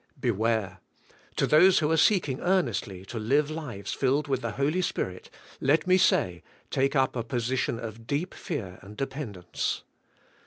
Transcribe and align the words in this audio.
Beware! 0.19 0.79
To 1.35 1.45
those 1.45 1.77
who 1.77 1.91
are 1.91 1.95
seeking 1.95 2.39
earnestly 2.39 3.05
to 3.05 3.19
liye 3.19 3.43
liyes 3.43 3.95
filled 3.95 4.27
with 4.27 4.41
the 4.41 4.53
Holy 4.53 4.81
Spirit, 4.81 5.29
let 5.59 5.85
me 5.85 5.99
say, 5.99 6.41
take 6.71 6.95
up 6.95 7.15
a 7.15 7.21
position 7.21 7.79
of 7.79 8.07
deep 8.07 8.33
fear 8.33 8.79
and 8.81 8.97
dependence. 8.97 9.83